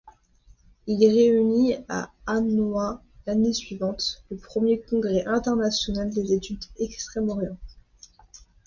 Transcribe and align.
Il 0.87 0.97
réunit 1.07 1.75
à 1.87 2.11
Hanoi, 2.25 3.03
l'année 3.27 3.53
suivante, 3.53 4.23
le 4.31 4.37
premier 4.37 4.81
Congrès 4.81 5.27
international 5.27 6.09
des 6.09 6.33
études 6.33 6.65
d'Extrême-Orient. 6.79 7.59